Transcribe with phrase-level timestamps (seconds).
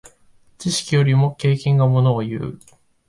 [0.57, 2.57] 知識よりも経験がものをいう。